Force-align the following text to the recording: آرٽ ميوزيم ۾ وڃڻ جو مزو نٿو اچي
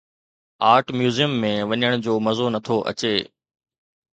آرٽ 0.71 0.85
ميوزيم 1.01 1.31
۾ 1.43 1.51
وڃڻ 1.71 1.91
جو 2.05 2.13
مزو 2.27 2.45
نٿو 2.53 2.77
اچي 2.89 3.15